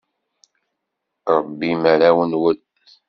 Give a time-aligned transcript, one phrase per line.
[1.35, 2.59] Rebbim arraw-nwen.